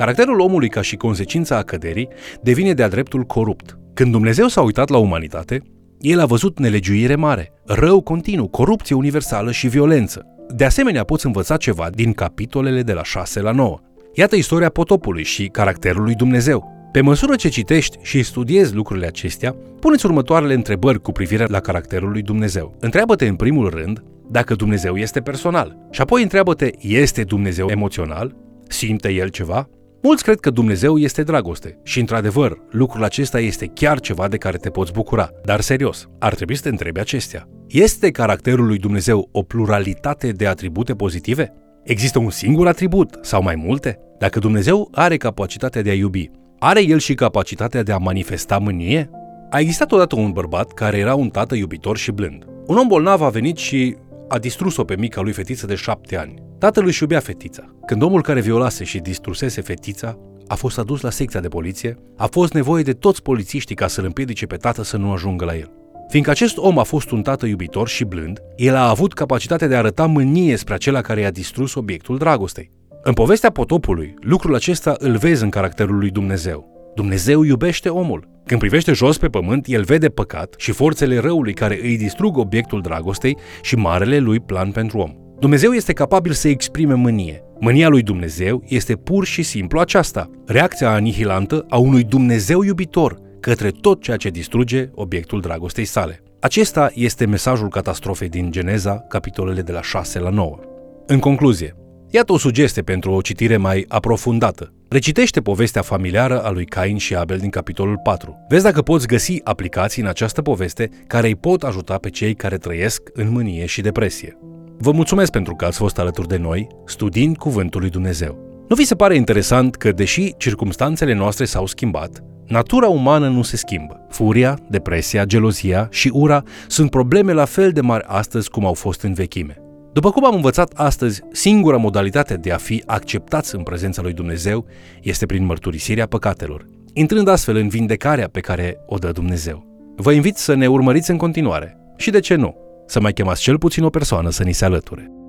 Caracterul 0.00 0.40
omului 0.40 0.68
ca 0.68 0.80
și 0.80 0.96
consecința 0.96 1.56
a 1.56 1.62
căderii 1.62 2.08
devine 2.42 2.72
de-a 2.72 2.88
dreptul 2.88 3.22
corupt. 3.22 3.78
Când 3.94 4.12
Dumnezeu 4.12 4.48
s-a 4.48 4.60
uitat 4.62 4.88
la 4.88 4.96
umanitate, 4.98 5.62
el 5.98 6.20
a 6.20 6.26
văzut 6.26 6.58
nelegiuire 6.58 7.14
mare, 7.14 7.52
rău 7.66 8.00
continuu, 8.00 8.48
corupție 8.48 8.94
universală 8.94 9.50
și 9.50 9.68
violență. 9.68 10.26
De 10.48 10.64
asemenea, 10.64 11.04
poți 11.04 11.26
învăța 11.26 11.56
ceva 11.56 11.90
din 11.90 12.12
capitolele 12.12 12.82
de 12.82 12.92
la 12.92 13.02
6 13.02 13.40
la 13.40 13.50
9. 13.50 13.78
Iată 14.14 14.36
istoria 14.36 14.68
potopului 14.68 15.24
și 15.24 15.46
caracterul 15.46 16.02
lui 16.02 16.14
Dumnezeu. 16.14 16.88
Pe 16.92 17.00
măsură 17.00 17.34
ce 17.34 17.48
citești 17.48 17.98
și 18.02 18.22
studiezi 18.22 18.74
lucrurile 18.74 19.06
acestea, 19.06 19.56
puneți 19.80 20.06
următoarele 20.06 20.54
întrebări 20.54 21.00
cu 21.00 21.12
privire 21.12 21.44
la 21.48 21.60
caracterul 21.60 22.10
lui 22.10 22.22
Dumnezeu. 22.22 22.76
Întreabă-te 22.78 23.26
în 23.26 23.36
primul 23.36 23.68
rând 23.68 24.02
dacă 24.30 24.54
Dumnezeu 24.54 24.96
este 24.96 25.20
personal 25.20 25.76
și 25.90 26.00
apoi 26.00 26.22
întreabă-te, 26.22 26.70
este 26.80 27.24
Dumnezeu 27.24 27.68
emoțional? 27.70 28.36
Simte 28.68 29.12
El 29.12 29.28
ceva? 29.28 29.68
Mulți 30.02 30.22
cred 30.22 30.40
că 30.40 30.50
Dumnezeu 30.50 30.98
este 30.98 31.22
dragoste 31.22 31.78
și, 31.82 32.00
într-adevăr, 32.00 32.58
lucrul 32.70 33.04
acesta 33.04 33.40
este 33.40 33.66
chiar 33.66 34.00
ceva 34.00 34.28
de 34.28 34.36
care 34.36 34.56
te 34.56 34.70
poți 34.70 34.92
bucura. 34.92 35.30
Dar 35.44 35.60
serios, 35.60 36.08
ar 36.18 36.34
trebui 36.34 36.56
să 36.56 36.62
te 36.62 36.68
întrebi 36.68 37.00
acestea. 37.00 37.48
Este 37.68 38.10
caracterul 38.10 38.66
lui 38.66 38.78
Dumnezeu 38.78 39.28
o 39.32 39.42
pluralitate 39.42 40.30
de 40.30 40.46
atribute 40.46 40.94
pozitive? 40.94 41.52
Există 41.84 42.18
un 42.18 42.30
singur 42.30 42.66
atribut 42.66 43.18
sau 43.22 43.42
mai 43.42 43.54
multe? 43.54 43.98
Dacă 44.18 44.38
Dumnezeu 44.38 44.88
are 44.92 45.16
capacitatea 45.16 45.82
de 45.82 45.90
a 45.90 45.94
iubi, 45.94 46.30
are 46.58 46.84
El 46.84 46.98
și 46.98 47.14
capacitatea 47.14 47.82
de 47.82 47.92
a 47.92 47.98
manifesta 47.98 48.58
mânie? 48.58 49.10
A 49.50 49.58
existat 49.58 49.92
odată 49.92 50.16
un 50.16 50.30
bărbat 50.32 50.72
care 50.72 50.98
era 50.98 51.14
un 51.14 51.28
tată 51.28 51.54
iubitor 51.54 51.96
și 51.96 52.10
blând. 52.10 52.44
Un 52.66 52.76
om 52.76 52.86
bolnav 52.86 53.22
a 53.22 53.28
venit 53.28 53.56
și 53.56 53.96
a 54.28 54.38
distrus-o 54.38 54.84
pe 54.84 54.96
mica 54.96 55.20
lui 55.20 55.32
fetiță 55.32 55.66
de 55.66 55.74
șapte 55.74 56.16
ani. 56.16 56.34
Tatăl 56.60 56.86
își 56.86 57.02
iubea 57.02 57.20
fetița. 57.20 57.62
Când 57.86 58.02
omul 58.02 58.22
care 58.22 58.40
violase 58.40 58.84
și 58.84 58.98
distrusese 58.98 59.60
fetița 59.60 60.18
a 60.46 60.54
fost 60.54 60.78
adus 60.78 61.00
la 61.00 61.10
secția 61.10 61.40
de 61.40 61.48
poliție, 61.48 61.96
a 62.16 62.26
fost 62.26 62.52
nevoie 62.52 62.82
de 62.82 62.92
toți 62.92 63.22
polițiștii 63.22 63.74
ca 63.74 63.86
să-l 63.86 64.04
împiedice 64.04 64.46
pe 64.46 64.56
tată 64.56 64.82
să 64.82 64.96
nu 64.96 65.12
ajungă 65.12 65.44
la 65.44 65.56
el. 65.56 65.72
Fiindcă 66.08 66.30
acest 66.30 66.56
om 66.56 66.78
a 66.78 66.82
fost 66.82 67.10
un 67.10 67.22
tată 67.22 67.46
iubitor 67.46 67.88
și 67.88 68.04
blând, 68.04 68.38
el 68.56 68.74
a 68.74 68.88
avut 68.88 69.12
capacitatea 69.12 69.68
de 69.68 69.74
a 69.74 69.78
arăta 69.78 70.06
mânie 70.06 70.56
spre 70.56 70.74
acela 70.74 71.00
care 71.00 71.20
i-a 71.20 71.30
distrus 71.30 71.74
obiectul 71.74 72.18
dragostei. 72.18 72.70
În 73.02 73.12
povestea 73.12 73.50
potopului, 73.50 74.14
lucrul 74.20 74.54
acesta 74.54 74.94
îl 74.98 75.16
vezi 75.16 75.42
în 75.42 75.50
caracterul 75.50 75.98
lui 75.98 76.10
Dumnezeu. 76.10 76.92
Dumnezeu 76.94 77.42
iubește 77.42 77.88
omul. 77.88 78.28
Când 78.46 78.60
privește 78.60 78.92
jos 78.92 79.18
pe 79.18 79.28
pământ, 79.28 79.66
el 79.66 79.82
vede 79.82 80.08
păcat 80.08 80.54
și 80.58 80.72
forțele 80.72 81.18
răului 81.18 81.52
care 81.52 81.78
îi 81.82 81.96
distrug 81.96 82.36
obiectul 82.36 82.80
dragostei 82.80 83.36
și 83.62 83.76
marele 83.76 84.18
lui 84.18 84.40
plan 84.40 84.70
pentru 84.70 84.98
om. 84.98 85.19
Dumnezeu 85.40 85.72
este 85.72 85.92
capabil 85.92 86.32
să 86.32 86.48
exprime 86.48 86.94
mânie. 86.94 87.42
Mânia 87.58 87.88
lui 87.88 88.02
Dumnezeu 88.02 88.62
este 88.66 88.94
pur 88.96 89.24
și 89.24 89.42
simplu 89.42 89.80
aceasta, 89.80 90.30
reacția 90.46 90.90
anihilantă 90.90 91.66
a 91.68 91.78
unui 91.78 92.04
Dumnezeu 92.04 92.62
iubitor 92.62 93.18
către 93.40 93.70
tot 93.70 94.02
ceea 94.02 94.16
ce 94.16 94.28
distruge 94.28 94.88
obiectul 94.94 95.40
dragostei 95.40 95.84
sale. 95.84 96.22
Acesta 96.40 96.90
este 96.94 97.26
mesajul 97.26 97.68
catastrofei 97.68 98.28
din 98.28 98.50
Geneza, 98.50 99.04
capitolele 99.08 99.62
de 99.62 99.72
la 99.72 99.82
6 99.82 100.18
la 100.18 100.30
9. 100.30 100.58
În 101.06 101.18
concluzie, 101.18 101.76
iată 102.10 102.32
o 102.32 102.38
sugestie 102.38 102.82
pentru 102.82 103.10
o 103.10 103.20
citire 103.20 103.56
mai 103.56 103.84
aprofundată. 103.88 104.72
Recitește 104.88 105.40
povestea 105.40 105.82
familiară 105.82 106.42
a 106.42 106.50
lui 106.50 106.64
Cain 106.64 106.96
și 106.96 107.14
Abel 107.14 107.38
din 107.38 107.50
capitolul 107.50 108.00
4. 108.02 108.46
Vezi 108.48 108.64
dacă 108.64 108.82
poți 108.82 109.06
găsi 109.06 109.40
aplicații 109.44 110.02
în 110.02 110.08
această 110.08 110.42
poveste 110.42 110.88
care 111.06 111.26
îi 111.26 111.36
pot 111.36 111.62
ajuta 111.62 111.98
pe 111.98 112.10
cei 112.10 112.34
care 112.34 112.56
trăiesc 112.56 113.02
în 113.12 113.30
mânie 113.30 113.66
și 113.66 113.80
depresie. 113.80 114.38
Vă 114.82 114.92
mulțumesc 114.92 115.30
pentru 115.30 115.54
că 115.54 115.64
ați 115.64 115.78
fost 115.78 115.98
alături 115.98 116.28
de 116.28 116.36
noi, 116.36 116.66
studiind 116.86 117.36
Cuvântul 117.36 117.80
lui 117.80 117.90
Dumnezeu. 117.90 118.64
Nu 118.68 118.76
vi 118.76 118.84
se 118.84 118.94
pare 118.94 119.16
interesant 119.16 119.74
că, 119.74 119.92
deși 119.92 120.34
circumstanțele 120.36 121.14
noastre 121.14 121.44
s-au 121.44 121.66
schimbat, 121.66 122.22
natura 122.46 122.88
umană 122.88 123.28
nu 123.28 123.42
se 123.42 123.56
schimbă. 123.56 124.06
Furia, 124.08 124.58
depresia, 124.68 125.24
gelozia 125.24 125.88
și 125.90 126.10
ura 126.12 126.42
sunt 126.66 126.90
probleme 126.90 127.32
la 127.32 127.44
fel 127.44 127.70
de 127.70 127.80
mari 127.80 128.04
astăzi 128.06 128.50
cum 128.50 128.66
au 128.66 128.74
fost 128.74 129.02
în 129.02 129.12
vechime. 129.12 129.56
După 129.92 130.10
cum 130.10 130.24
am 130.24 130.34
învățat 130.34 130.72
astăzi, 130.74 131.20
singura 131.32 131.76
modalitate 131.76 132.34
de 132.34 132.52
a 132.52 132.56
fi 132.56 132.82
acceptați 132.86 133.54
în 133.54 133.62
prezența 133.62 134.02
lui 134.02 134.12
Dumnezeu 134.12 134.66
este 135.02 135.26
prin 135.26 135.44
mărturisirea 135.44 136.06
păcatelor, 136.06 136.66
intrând 136.92 137.28
astfel 137.28 137.56
în 137.56 137.68
vindecarea 137.68 138.28
pe 138.28 138.40
care 138.40 138.76
o 138.86 138.96
dă 138.96 139.12
Dumnezeu. 139.12 139.64
Vă 139.96 140.12
invit 140.12 140.36
să 140.36 140.54
ne 140.54 140.66
urmăriți 140.66 141.10
în 141.10 141.16
continuare 141.16 141.76
și, 141.96 142.10
de 142.10 142.20
ce 142.20 142.34
nu, 142.34 142.68
să 142.90 143.00
mai 143.00 143.12
chemați 143.12 143.42
cel 143.42 143.58
puțin 143.58 143.84
o 143.84 143.90
persoană 143.90 144.30
să 144.30 144.42
ni 144.42 144.52
se 144.52 144.64
alăture. 144.64 145.19